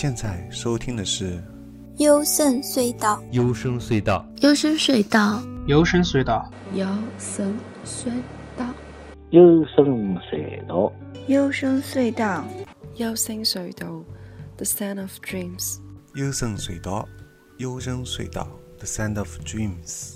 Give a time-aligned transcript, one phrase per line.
[0.00, 1.38] 现在收听的是
[1.98, 6.42] 幽深隧道，幽深隧道，幽深隧道，幽深隧道，
[6.86, 7.54] 幽深
[7.84, 8.10] 隧
[8.56, 8.74] 道，
[9.28, 10.90] 幽深隧道，
[11.26, 12.42] 幽深隧道，
[12.96, 14.02] 幽深隧道
[14.56, 15.76] ，The Sound of Dreams。
[16.14, 17.06] 幽深隧道，
[17.58, 20.14] 幽深隧道，The Sound of Dreams。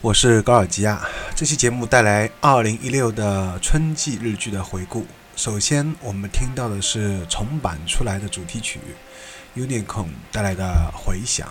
[0.00, 1.02] 我是高尔基亚，
[1.38, 5.06] 这期节目带来2016的春季日剧的回顾。
[5.36, 8.80] 首先，我们听到的是重版出来的主题曲
[9.54, 10.64] Unicorn 带来的
[10.96, 11.46] 《回响》。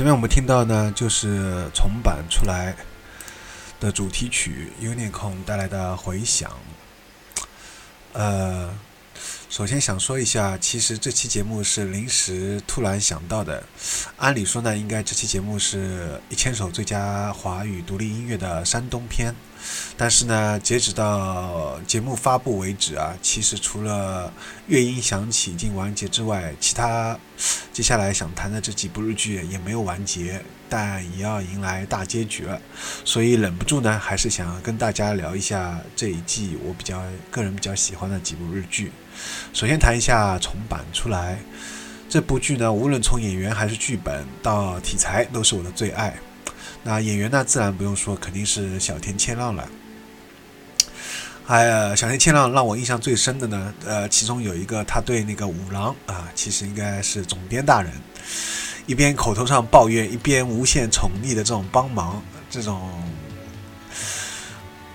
[0.00, 2.74] 前面我们听到呢，就是重版出来
[3.78, 6.50] 的主题曲 Unicorn 带来的回响。
[8.14, 8.72] 呃，
[9.50, 13.60] 首先想说一下，其实这期节目是临时突然想到的。
[14.16, 19.34] 按理说呢，应该这期节目是一千首最佳华语独立音乐的山东篇，
[19.96, 24.32] 但是呢，截止到节目发布为止啊，其实除了
[24.68, 27.18] 乐音响起已经完结之外，其他
[27.72, 32.58] 接下来想谈的这几部日剧也没有完结，但也要迎来大结局了，
[33.04, 38.92] 所以忍不住呢，还是想跟大家聊一下这一季我比较个人比较喜欢的几部日剧。
[39.52, 41.38] 首先谈一下重版出来
[42.08, 46.14] 这部剧呢，无论从演员还是剧本到题材，都是我的最爱。
[46.82, 49.68] 那演员呢，自然不用说，肯定是小田切让了。
[51.46, 57.92] 哎呀，小田切让让我印象最深的呢，呃，其中有一个他对那个五郎啊，其实应该是总编大人，
[58.86, 62.90] 一边口头上抱怨，一边无限宠溺的这种帮忙，这种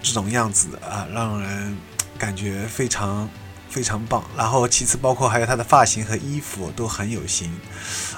[0.01, 1.77] 这种样子啊，让人
[2.17, 3.29] 感觉非常。
[3.67, 7.51] 非常棒，然后其次包括还有他的发型和衣服都很有型，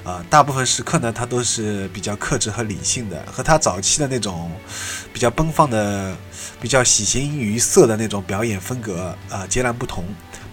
[0.04, 4.52] 啊，大部分时刻呢他都是比较克制和理性的，和他早期的那种
[5.12, 6.16] 比较奔放的、
[6.62, 10.06] 比较喜形于色的那种表演风格啊截然不同。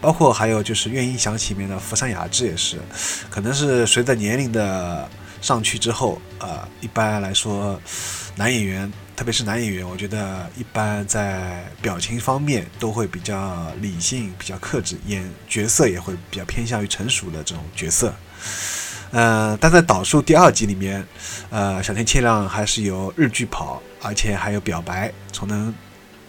[0.05, 2.79] 包括还有就是《乐音响起》里面的福山雅治也是，
[3.31, 5.09] 可能是随着年龄的
[5.41, 7.81] 上去之后，啊，一般来说
[8.37, 8.93] 男演员。
[9.17, 18.13] 特别是男演员，我觉得一般在表情方面都会比较理性、比较克制，演角色也会比较偏向于成熟的这种角色。
[19.13, 21.07] 嗯，但在导数第二集里面，
[21.49, 25.73] 呃，小田切让还是有日剧跑，而且还有表白，从能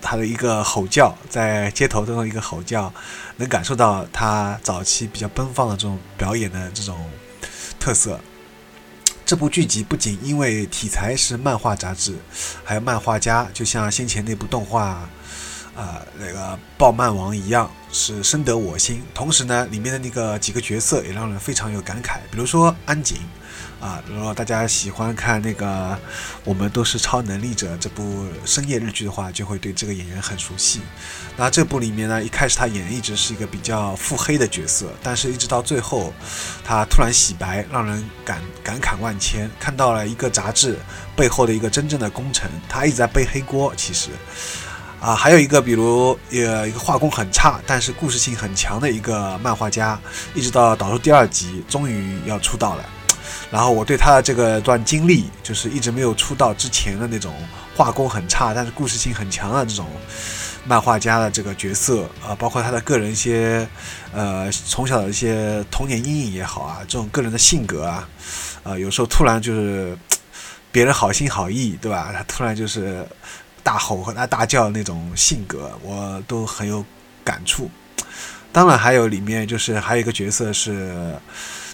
[0.06, 2.94] 他的一个吼叫，在街头中的一个吼叫，
[3.38, 6.96] 能感受到他早期比较奔放的这种表演的这种
[7.80, 8.20] 特色。
[9.26, 12.16] 这部剧集不仅因为题材是漫画杂志，
[12.64, 15.10] 还有漫画家，就像先前那部动画，
[15.76, 19.02] 啊，那个暴漫王一样，是深得我心。
[19.16, 23.18] 同时呢，里面的那个几个角色也让人非常有感慨，比如说安井。
[23.86, 25.92] 啊，如果大家喜欢看那个
[26.44, 30.82] 《我们都是超能力者》这部深夜日剧的话，就会对这个演员很熟悉。
[31.38, 36.12] 那这部里面呢，一开始他演一直是一个比较腹黑的角色，但是一直到最后，
[36.64, 39.48] 他突然洗白，让人感感慨万千。
[39.60, 40.80] 看到了一个杂志
[41.16, 43.72] 背后的一个真正的功臣，他一直在背黑锅。
[43.78, 44.10] 其实，
[45.00, 50.00] 啊，还有一个比如呃一个画工很差，但是故事性很强的一个漫画家，
[50.34, 52.84] 一直到导入第二集，终于要出道了。
[53.56, 57.34] 然后我对他的这个段经历，就是一直没有出道之前的那种
[57.74, 59.88] 画工很差，但是故事性很强的这种
[60.66, 63.66] 漫画家的这个角色啊，包括他的个人一些
[64.12, 68.10] 呃从小的一些童年阴影也好啊，这种个人的性格啊，
[68.62, 69.98] 啊有时候突然就是
[70.70, 72.12] 别人好心好意，对吧？
[72.14, 73.08] 他突然就是
[73.64, 76.84] 大吼和他大叫那种性格，我都很有
[77.24, 77.72] 感触。
[78.52, 81.16] 当然还有里面就是还有一个角色是。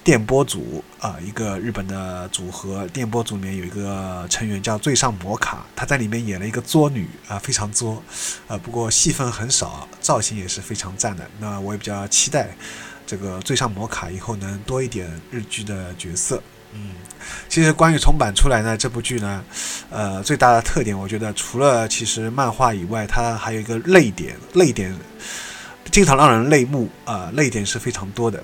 [0.04, 2.88] 电波组啊，一个日本的组合。
[2.88, 8.02] 电波组里面有一个成员叫最上摩卡，他在里面演了一个作女啊，非常作，
[8.48, 11.30] 呃，不过戏份很少，造型也是非常赞的。
[11.40, 12.50] 那我也比较期待
[13.06, 16.42] 这个最上摩卡以后能多一点日剧的角色。
[16.74, 16.96] 嗯，
[17.48, 19.44] 其实关于重版出来呢，这部剧呢，
[19.92, 24.98] 呃，最大的特点，我觉得除了其实漫画以外，它还有一个泪点，泪点
[25.92, 28.44] 经常让人泪目啊，泪点是非常多的。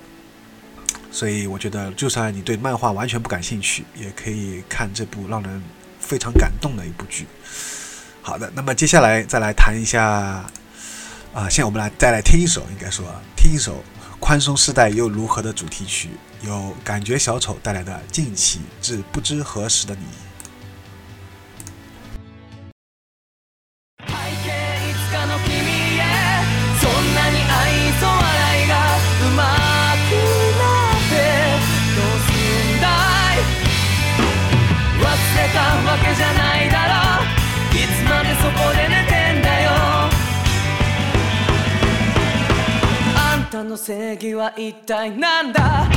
[1.10, 5.62] 所以我觉得，就算你对漫画完全不感兴趣，也可以看这部让人
[5.98, 7.26] 非常感动的一部剧。
[8.20, 10.02] 好的，那么接下来再来谈一下，
[11.32, 13.06] 啊，现在我们来再来听一首，应该说
[13.36, 13.76] 听一首
[14.20, 16.10] 《宽松时代又如何》的主题曲，
[16.42, 20.02] 由感觉小丑带来的《近期至不知何时的你》。
[43.64, 45.88] の正義は一体なんだ？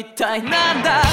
[0.00, 1.09] みたいなんだ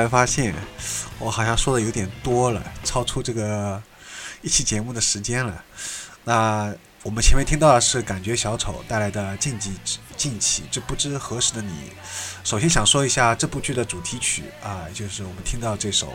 [0.00, 0.54] 我突然发现，
[1.18, 3.82] 我好像说的有点多了，超出这个
[4.40, 5.62] 一期节目的时间了。
[6.24, 11.68] 那我们前面听到的是感觉小丑带来的《禁忌之晋起这不知何时的你》。
[12.42, 16.10] 首先想说一下这部剧的主题曲啊，就是我们听到这首。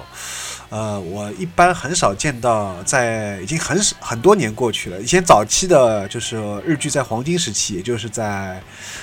[0.69, 4.99] 呃，我一般很少见到，在已经很很多年过去了。
[4.99, 8.59] 以前早期的就是日剧在黄金时期，也就是在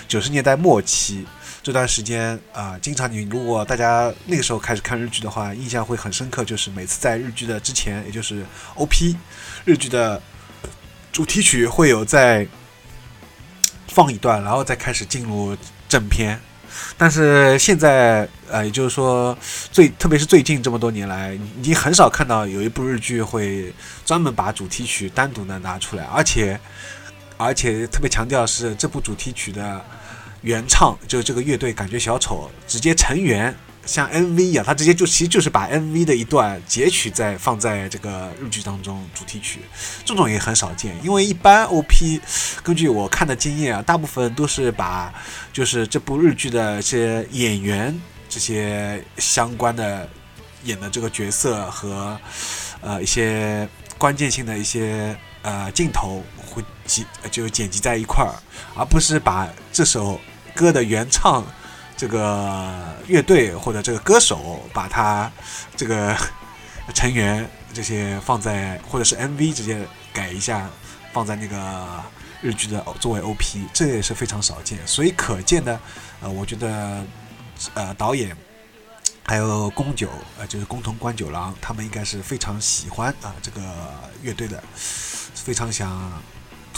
[0.08, 1.24] 九十年代末期。
[1.62, 9.16] 这段时间啊、经常你如果大家那个时候开始看日剧的话，印象会很深刻，就是每次在日剧的之前，也就是 OP，
[9.64, 10.20] 日剧的
[11.12, 12.46] 主题曲会有在
[13.86, 15.56] 放一段，然后再开始进入
[15.88, 16.40] 正片。
[16.96, 19.36] 但是现在，呃，也就是说，
[19.70, 23.72] 最特别是最近这么多年来，已经很少看到有一部日剧会
[24.04, 26.58] 专门把主题曲单独的拿出来，而且
[27.36, 29.84] 而且特别强调是这部主题曲的
[30.42, 39.60] 原唱，就是这个乐队感觉小丑直接成员像 MV 一样，他直接就其实就是把 MV 的一段截取在放在这个日剧当中主题曲，
[40.04, 42.20] 这种也很少见，因为一般 OP
[42.62, 45.12] 根据我看的经验啊，大部分都是把
[45.52, 50.08] 就是这部日剧的一些演员这些相关的
[50.64, 52.16] 演的这个角色和
[52.80, 53.68] 呃一些
[53.98, 58.34] 关键性的一些呃镜头会集就剪辑在一块儿，
[58.76, 60.20] 而不是把这首
[60.54, 61.44] 歌的原唱
[61.96, 65.30] 这个乐队或者这个歌手把他
[65.76, 66.16] 这个
[66.94, 70.68] 成员这些放在或者是 MV 直接改一下
[71.12, 72.02] 放在那个
[72.40, 74.78] 日剧的作为 OP，这也是非常少见。
[74.86, 75.78] 所以可见的，
[76.20, 77.04] 呃，我觉得
[77.74, 78.36] 呃导演
[79.24, 83.62] 还有宫九呃就是宫藤官九郎他们应该是非常喜欢啊、这个
[84.22, 84.62] 乐队的，
[85.34, 86.20] 非常想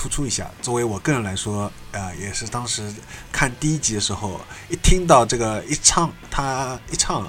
[0.05, 0.51] 突出一下。
[0.61, 2.93] 作为我个人来说，呃，也是当时
[3.33, 7.27] 看第一集的时候，一听到这个一唱，他一唱，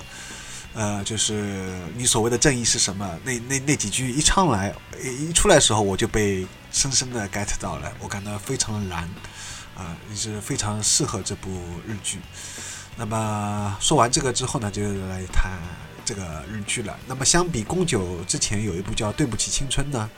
[0.74, 3.18] 呃，就是你所谓的正义是什么？
[3.24, 9.04] 那那那几句一唱来，一出来的时候，我就被深深的 get 到了，我感到非常的燃，
[9.78, 11.50] 啊、也是非常适合这部
[11.88, 12.20] 日剧。
[12.98, 15.54] 那么说完这个之后呢，就来谈
[16.04, 17.00] 这个日剧了。
[17.08, 20.10] 那么相比宫九之前有一部叫《对不起青春》呢，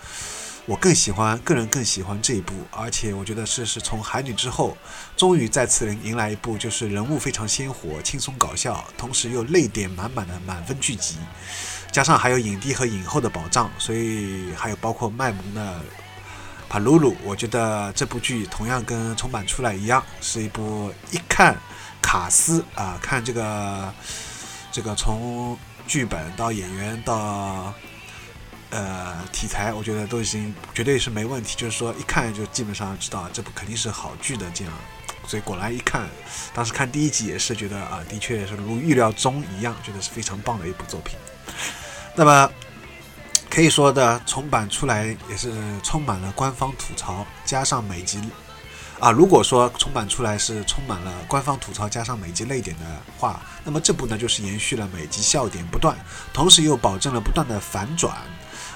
[0.67, 4.75] 我更喜欢，个人更喜欢这一部，而且我觉得是是从《海女》之后，
[5.15, 11.15] 终于再次迎来一部就是人物非常鲜活、轻松搞笑，同时又泪点满满的满分剧集，
[11.89, 15.79] 加上还有影帝和影后的保障，所以还有包括卖萌的
[16.67, 21.57] 帕鲁鲁，我觉得这部剧同样跟重版出来一样，是一部一看
[22.01, 23.93] 卡斯啊，看这个
[24.69, 25.57] 这个从
[25.87, 27.73] 剧本到演员到
[28.69, 34.73] 呃题材，我觉得都已经绝对是没问题，就是说一看就基本上知道这部肯定是好剧的这样。
[35.27, 36.07] 所以果然一看，
[36.53, 41.17] 当时看第一集也是觉得啊，的确是如预料中一样，觉得是非常棒的一部作品。
[42.15, 42.49] 那么
[43.49, 45.51] 可以说的重版出来也是
[45.83, 48.21] 充满了官方吐槽，加上每集
[48.99, 52.85] 啊，如果说重版出来是充满了官方吐槽加上每集泪点的
[53.17, 55.97] 话，那么这部呢就是延续了每集笑点不断，
[56.31, 58.15] 同时又保证了不断的反转。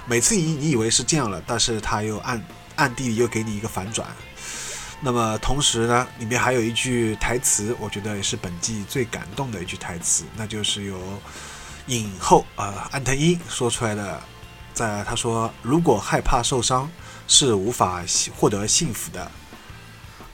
[0.06, 2.44] 每次你你以为是这样了，但是他又暗
[2.76, 4.08] 暗地里又给你一个反转。
[5.00, 11.00] 那么同时呢，里面还有一句台词，我觉得也是本季最感动的一句台词，那就是由
[11.88, 14.22] 影后啊、安藤樱说出来的，
[14.74, 16.88] 在他说：“如果害怕受伤
[17.28, 18.04] 是无法
[18.36, 19.32] 获得幸福的，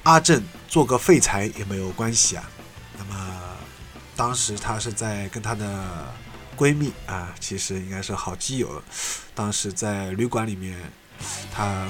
[0.03, 2.43] 阿正做个废柴也没有关系啊。”
[2.99, 3.39] 那么
[4.17, 6.13] 当时他是在跟他的
[6.57, 8.81] 闺蜜啊，其实应该是好基友，
[9.35, 10.75] 当时在旅馆里面，
[11.53, 11.87] 她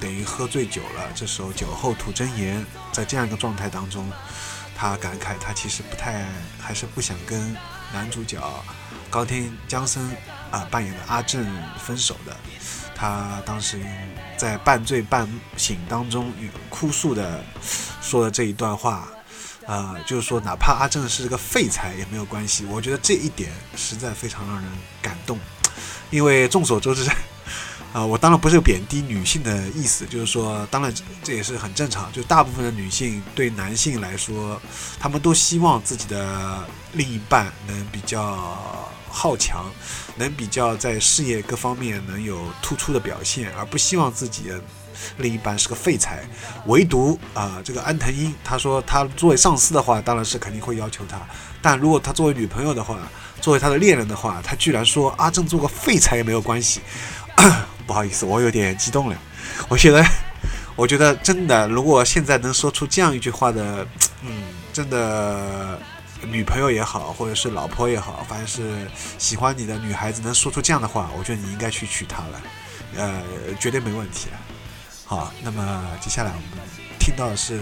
[0.00, 4.10] 等于喝醉酒了，这时候酒后吐真言，在这样一个状态当中，
[4.74, 6.26] 她感慨她其实不太，
[6.60, 7.56] 还是不想跟
[7.92, 8.38] 男主角
[9.08, 10.04] 高天江森
[10.50, 11.46] 啊、扮演的阿正
[11.78, 12.36] 分手的。
[12.94, 13.80] 她当时
[14.36, 16.32] 在半醉半醒当中
[16.68, 17.44] 哭诉的
[18.02, 19.08] 说了这一段话，
[19.68, 22.64] 啊、就是说哪怕阿正是个废材也没有关系。
[22.64, 24.64] 我觉得这一点实在非常让人
[25.02, 25.38] 感动，
[26.10, 27.06] 因为众所周知。
[27.90, 32.12] 啊、我当然不是贬低女性的意思，就是说，当然这也是很正常。
[32.12, 34.60] 就大部分的女性对男性来说，
[35.00, 39.64] 他们都希望自己的另一半能比较好强，
[40.16, 44.52] 能比较在事业各方面能有突出的表现，而不希望自己
[45.18, 46.22] 另一半是个废材。
[46.66, 51.20] 唯独啊、这个安藤英，他说他作为上司的话，当然是肯定会要求他，
[51.60, 52.98] 但如果他作为女朋友的话，
[53.40, 56.80] 作为他的恋人的话，他居然说阿正做个废材也没有关系。
[57.86, 59.16] 不好意思，我有点激动了。
[59.68, 60.04] 我觉得，
[60.76, 63.86] 我觉得真的，如果现在能说出这样一句话的，
[64.22, 64.42] 嗯，
[64.72, 65.78] 真的
[66.26, 68.86] 女朋友也好，或者是老婆也好，反正是
[69.18, 72.40] 喜欢你的女孩子能说出这样的话，我觉得你应该去娶她了，
[72.96, 73.22] 呃，
[73.58, 74.38] 绝对没问题了。
[75.08, 76.66] 好，那么接下来我们
[77.00, 77.58] 听到的是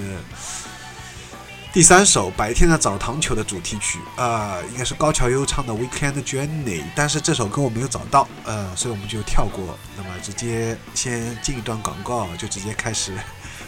[1.73, 13.17] 第三首《白天的澡堂球》的主题曲，呃，应该是高桥优唱的《Weekend Journey》，但是这首歌我没有找到，呃，所以我们就跳过，那么直接先进一段广告，就直接开始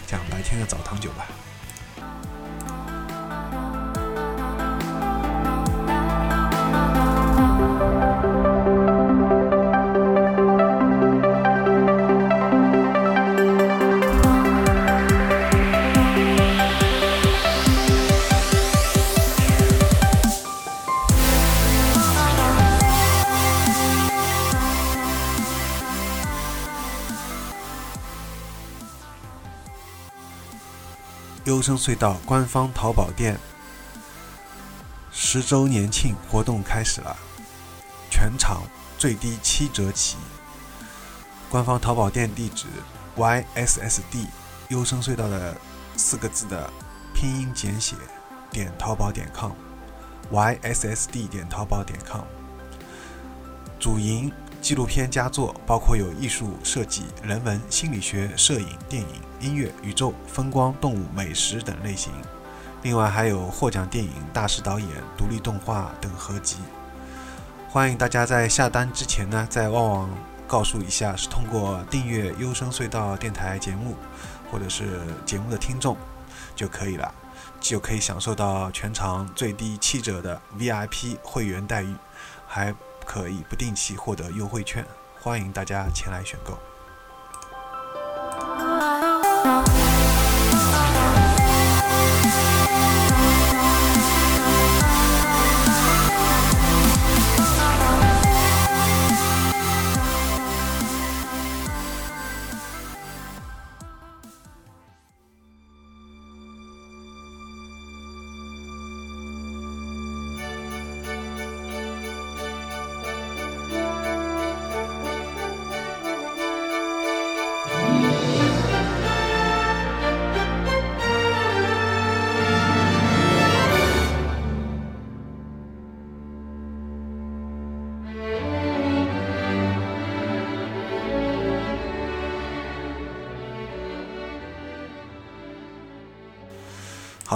[0.08, 1.28] 讲白天的澡堂酒吧。
[31.58, 33.36] 优声隧道官方淘宝店
[35.10, 37.16] 十周年庆活动开始了，
[38.08, 38.62] 全场
[38.96, 40.18] 最低七折起。
[41.50, 42.66] 官方淘宝店地址
[43.16, 44.28] ：yssd
[44.68, 45.56] 优声隧道的
[45.96, 46.70] 四个字的
[47.12, 47.96] 拼音简写
[48.52, 52.22] 点淘宝点 com，yssd 点淘宝点 com。
[53.80, 54.32] 主营
[54.68, 59.08] 纪录片佳作，包括有艺术设计、人文、心理学、摄影、电影、
[59.40, 62.12] 音乐、宇宙、风光、动物、美食等类型。
[62.82, 66.58] 另外还有获奖电影、大师导演、独立动画等合集。
[67.70, 70.10] 欢迎大家在下单之前呢，在旺旺
[70.46, 73.96] 告诉一下，是通过订阅优声隧道电台节目，
[74.52, 75.96] 或者是节目的听众
[76.54, 77.14] 就可以了，
[77.58, 81.94] 就可以享受到全场最低七折的 VIP 会员待遇，
[82.46, 82.74] 还
[83.08, 84.84] 可以不定期获得优惠券，
[85.18, 86.58] 欢迎大家前来选购。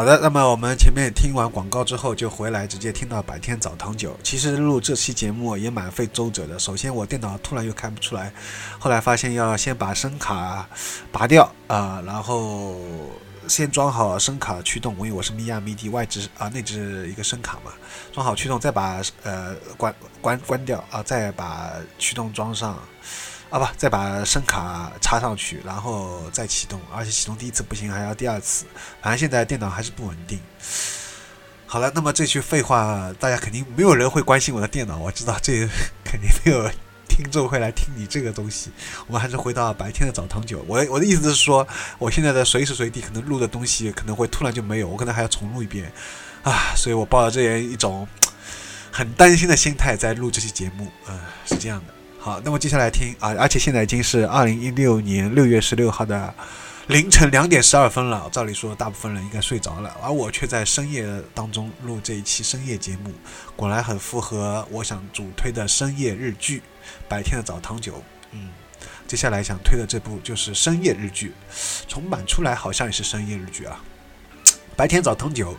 [0.02, 4.18] 好的，那么我们前面听完广告之后，就回来直接听到白天澡堂酒。
[4.24, 6.58] 其实录这期节目也蛮费周折的。
[6.58, 8.32] 首先我电脑突然又开不出来，
[8.80, 10.68] 后来发现要先把声卡
[11.12, 12.80] 拔掉啊、然后
[13.46, 17.70] 先装好声卡驱动，因为我是咪呀咪 D 外置啊内置一个声卡嘛，
[18.12, 22.76] 装好驱动，再把呃关关关掉啊，再把驱动装上。
[23.52, 28.64] 啊不，再把声卡插上去，然后再启动，而且启动第一次不行，还要第二次。
[29.02, 30.40] 反正现在电脑还是不稳定。
[31.66, 35.68] 好了，那么这句废话，大家肯定没有人会关心我的电脑，我知道这
[36.02, 36.66] 肯定没有
[37.06, 38.70] 听众会来听你这个东西。
[39.06, 40.64] 我们还是回到白天的澡堂酒。
[40.66, 45.92] 我我的意思是说，我现在的随时随地可能录的东西可能会突然就没有，我可能还要重录一遍
[46.42, 48.08] 啊，所以我抱着这样一种
[48.90, 50.90] 很担心的心态在录这期节目。
[51.06, 52.01] 嗯，是这样的。
[52.24, 56.32] 好，那么接下来听啊，而且现在已经是二零一六年六月十六号的
[56.86, 58.28] 凌晨两点十二分了。
[58.30, 61.04] 照理说，大部分人应该睡着了，而我却在深夜
[61.34, 63.12] 当中录这一期深夜节目，
[63.56, 66.58] 果然很符合我想主推的深夜日剧
[67.08, 67.94] 《白天的澡堂酒》。
[68.30, 68.50] 嗯，
[69.08, 71.32] 接下来想推的这部就是深夜日剧，
[71.88, 73.82] 重版出来好像也是深夜日剧啊，
[74.76, 75.54] 《白天澡堂酒》。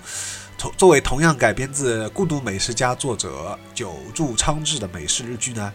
[0.71, 5.71] 作为同样改编自《孤独美食家》作者久住昌志的美式日剧呢，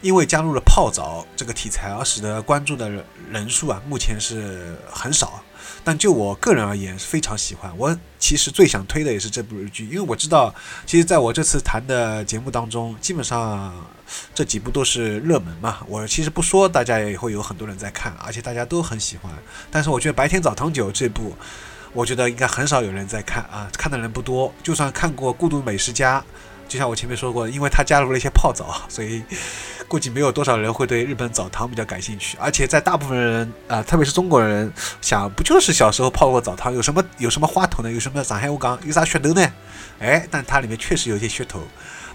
[0.00, 5.42] 因为加入了泡澡这个题材而使得关注的人人数啊，目前是很少。
[5.84, 7.72] 但就我个人而言，是非常喜欢。
[7.76, 10.54] 我其实最想推的也是这部日剧，因为我知道，
[10.86, 13.74] 其实在我这次谈的节目当中，基本上
[14.34, 15.78] 这几部都是热门嘛。
[15.88, 19.32] 我其实不说，大家也会有很多人在看，而且大家都很喜欢。
[19.70, 21.36] 但是我觉得《白天澡堂酒》这部。
[21.92, 24.52] 我觉得应该很少有人在看啊，看的人不多。
[24.62, 26.20] 就算看过《孤独美食家》，
[26.66, 29.22] 就像我前面说过，因为他加入了一些泡澡， 所以
[29.86, 32.38] 估计没有多少人会对日本澡堂比较感兴趣。
[32.40, 37.92] 而且在大部分人啊，特别是中国人想，不就是小时候泡过澡堂，有什么有什么花头呢？
[37.92, 39.52] 有什么上海话讲有啥噱头呢？
[40.00, 41.60] 哎，但它里面确实有一些噱头。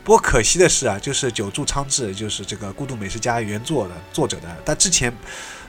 [0.08, 5.14] 不过可惜的是啊，就是久住昌志，就是这个《孤独美食家》原作的作者的，他之前。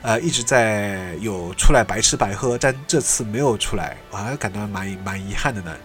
[0.01, 5.75] 呃，一直在有出来白吃白喝，但这次没有出来，我还感到蛮蛮遗憾的呢。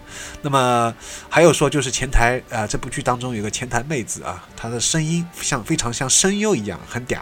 [0.41, 0.95] 那么
[1.27, 7.19] 还有说，就是前台啊，这部剧当中有个前台妹子啊，她的声音像非常像声优一样，很嗲，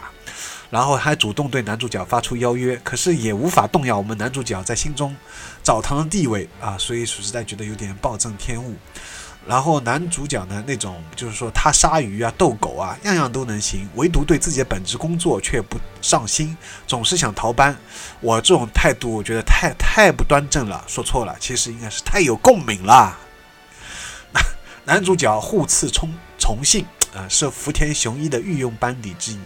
[0.70, 5.16] 然后还主动对男主角发出邀约，可是也无法动摇我们男主角在心中
[5.64, 8.76] 澡堂的地位啊，所以实在觉得有点暴殄天物。
[9.46, 17.76] 然后男主角呢，那种就是说他杀鱼啊、斗狗啊，样样都能行，唯独对自己的本职工作却不上心，总是想逃班。
[18.20, 20.82] 我这种态度，我觉得太太不端正了。
[20.86, 23.18] 说错了，其实应该是太有共鸣了。
[24.84, 29.38] 男主角互次重重信啊，是福田雄一的御用班底之一，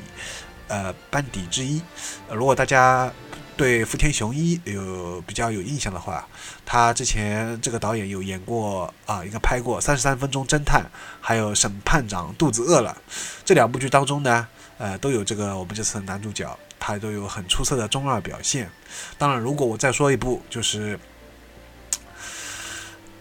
[0.68, 1.82] 呃，班底之一。
[2.30, 3.12] 如果大家。
[3.58, 6.24] 对福田雄一有比较有印象的话，
[6.64, 10.80] 他之前这个导演有演过啊，应该拍过《三十三分钟侦探》，
[11.20, 12.96] 还有《审判长肚子饿了》
[13.44, 14.46] 这两部剧当中呢，
[14.78, 18.70] 呃，都有这个我们这次的男主角，他都有很出色的中二表现。
[19.18, 20.96] 当然，如果我再说一部，就是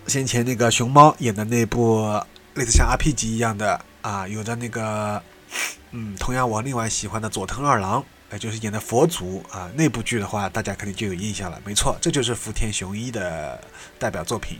[0.06, 2.06] 先前那个熊猫演的那部
[2.54, 5.20] 类似像 RPG 一样的啊，有着那个
[5.90, 8.06] 嗯，同样我另外喜欢的佐藤二郎。
[8.30, 11.62] 哎，就是演的佛祖啊，那部剧的话，大家肯定就有印象了。
[11.64, 13.62] 没错，这就是福田雄一的
[13.98, 14.58] 代表作品。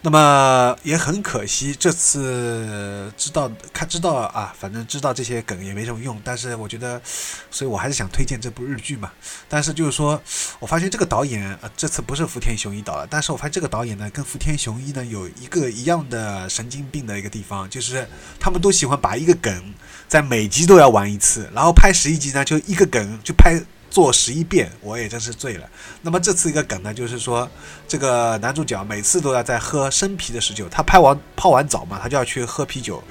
[0.00, 6.20] 那么也很可惜，这次知道看知道啊，反正知道这些梗也没什么用。
[6.24, 7.00] 但是我觉得，
[7.50, 9.10] 所以我还是想推荐这部日剧嘛。
[9.48, 10.20] 但是就是说，
[10.60, 13.06] 我发现这个导演呃，这次不是福田雄一导了。
[13.10, 18.06] 但是我发现这个导演呢，跟福田雄一呢有一个一样的神经病的一个地方，就是
[18.38, 19.74] 他们都喜欢把一个梗
[20.06, 23.60] 在每集都要玩一次，然后拍十一集呢，就一个梗就拍。
[23.90, 25.68] 做十一遍，我也真是醉了。
[26.02, 27.48] 那么这次一个梗呢，就是说
[27.86, 33.02] 这个男主角每次都要在喝生啤的时酒，他拍完泡完澡嘛，他就要去喝啤酒，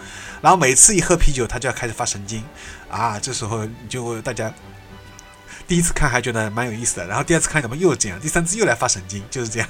[0.42, 2.44] 然后每次一喝啤酒，他就要开始发神经
[2.90, 3.20] 啊。
[3.20, 4.54] 这时候就大家
[5.68, 9.68] 第一次看还觉得蛮有意思的，然后第二次看怎么又这样，第三次又来发神经，就是这样。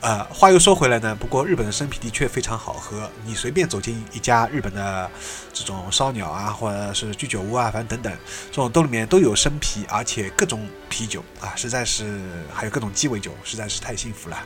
[0.00, 3.10] 呃，话又说回来呢，不过日本的生啤的确非常好喝。
[3.24, 5.10] 你随便走进一家日本的
[5.52, 8.18] 这种烧鸟啊，或者是居酒屋啊，反正等等，
[8.50, 14.36] 这种兜里面都有生啤，而且各种啤酒啊，实在是还有各种鸡尾酒，实在是太幸福了。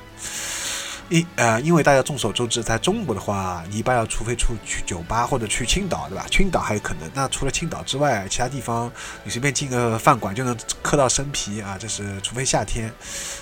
[1.10, 6.24] 因呃，因为大家众所周知，在中国的话，你一般要除非出去酒吧或者去青岛，对吧？
[6.30, 7.10] 青岛还有可能。
[7.12, 8.90] 那除了青岛之外，其他地方
[9.24, 12.90] 你随便进个饭馆就能喝到生啤啊，这是除非夏天，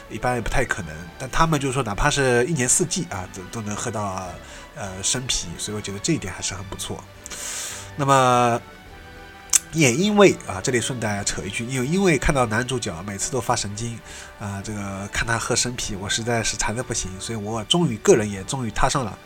[0.08, 0.94] 一般也不太可能。
[1.18, 4.26] 但他们就是说，哪怕是一年四季啊，都都能喝到
[4.74, 7.04] 呃生啤，所以我觉得这一点还是很不错。
[7.96, 8.60] 那么。
[9.72, 13.98] 也因为啊，这里顺带扯一句，因为因为看到男主角每次都发神经，
[14.40, 19.18] 啊，这个看他喝生啤，我实在是馋的不行，所以我终于个人也终于踏上了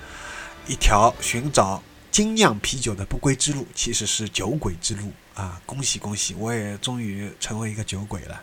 [0.66, 5.60] 一条寻找精酿啤酒的不归之路，其实是酒鬼之路啊！
[5.64, 8.40] 恭喜恭喜，我也终于成为一个酒鬼了。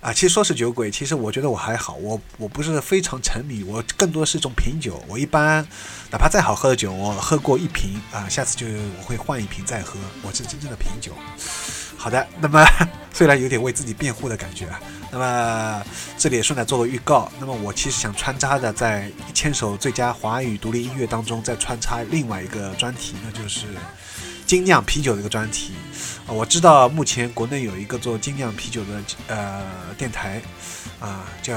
[0.00, 5.02] 啊，其实说是酒鬼，其实我觉得我还好，我我不是非常沉迷，我更多是一种品酒。
[5.06, 5.62] 我一般
[6.10, 8.66] 哪怕再好喝的酒，我喝过一瓶啊，下次就
[8.98, 9.98] 我会换一瓶再喝。
[10.22, 11.12] 我是真正的品酒。
[11.98, 12.64] 好的，那么
[13.12, 14.80] 虽然有点为自己辩护的感觉啊，
[15.12, 15.84] 那么
[16.16, 17.30] 这里也顺带做个预告。
[17.38, 23.66] 那么我其实想穿插的在一千首最佳华语独立音乐当中再穿插另外一个专题，那就是
[24.50, 25.74] 精酿啤酒的一个专题。
[26.26, 29.62] 啊，我知道目前国内有一个做精酿啤酒的呃
[29.96, 30.42] 电台，
[30.98, 31.56] 啊叫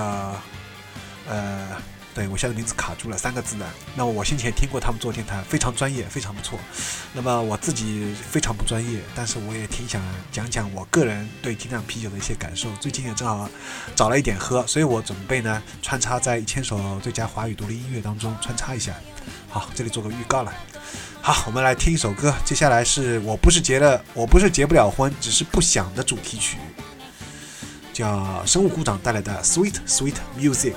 [1.27, 1.69] 呃。
[2.15, 3.65] 对我现在名字卡住了，三个字的。
[3.95, 6.59] 那我先前听过他们做电台，非常专业，非常不错。
[7.11, 9.99] 那么我自己非常不专业，但是我也挺想
[10.31, 12.69] 讲讲我个人对精酿啤酒的一些感受。
[12.79, 13.49] 最近也正好
[13.95, 18.93] 找了一点喝，所以我准备呢穿插在一千首最佳华语独立音乐当中穿插一下。
[19.49, 20.53] 好，这里做个预告了。
[21.25, 22.35] 好，我们来听一首歌。
[22.43, 26.57] 接下来是我不是结了，我不是结不了婚，只是不想的主题曲，
[27.93, 30.73] 叫生物鼓掌带来的 Sweet Sweet Music。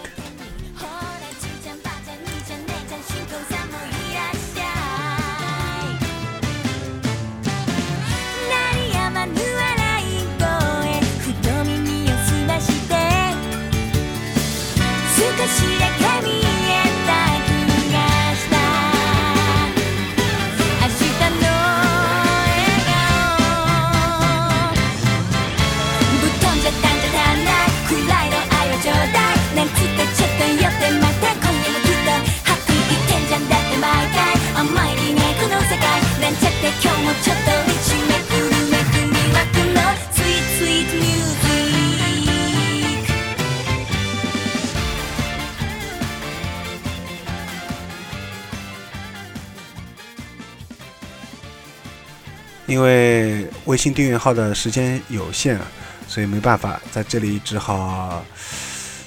[52.77, 55.59] 因为微信订阅号的时间有限，
[56.07, 58.23] 所以没办法，在这里只好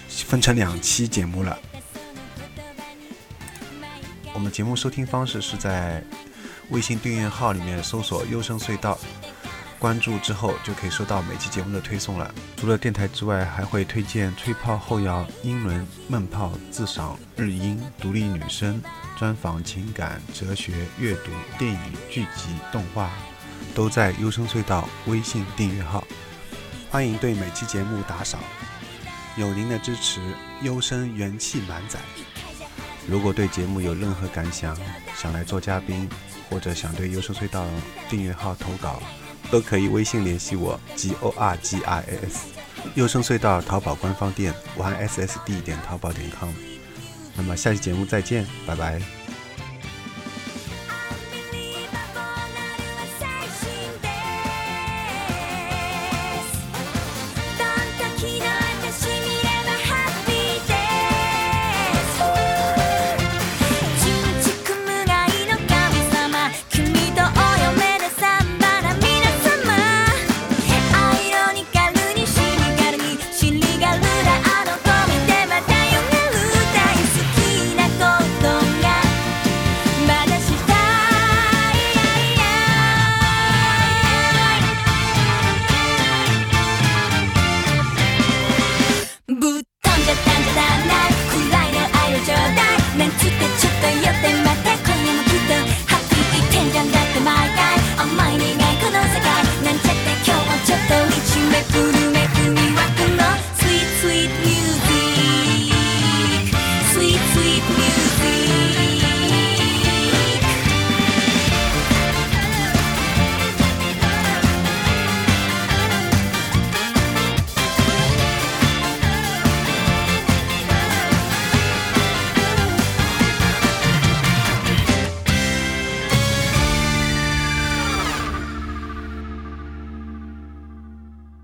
[0.08, 1.56] 分成两期节目了。
[4.34, 6.04] 我们节目收听方式是在
[6.72, 8.98] 微信订阅号里面搜索“优声隧道”，
[9.78, 12.34] 关注之后就可以收到每期节目的推送了。
[12.58, 18.82] 除了电台之外，还会推荐吹泡后摇、英伦、闷泡、自赏、日音、独立女声、
[19.16, 21.30] 专访、情感、哲学、阅读、
[21.60, 21.80] 电影、
[22.10, 23.12] 剧集、动画，
[23.74, 26.04] 都在优声隧道微信订阅号。
[26.90, 28.40] 欢迎对每期节目打赏，
[29.38, 30.20] 有您的支持，
[30.62, 32.00] 优声元气满载。
[33.08, 34.78] 如果对节目有任何感想，
[35.16, 36.10] 想来做嘉宾，
[36.50, 37.66] 或者想对优声隧道
[38.10, 39.02] 订阅号投稿，
[39.50, 42.48] 都可以微信联系我 g o r g i s。
[42.96, 46.50] 优声隧道淘宝官方店 y s s d 点淘宝点 com。
[47.36, 49.19] 那么下期节目再见，拜拜。